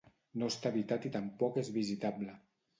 [0.43, 2.39] No està habitat i tampoc és visitable.